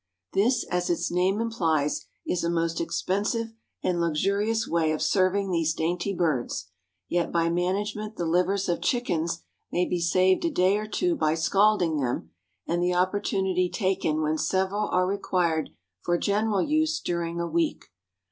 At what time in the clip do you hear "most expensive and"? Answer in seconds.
2.49-4.01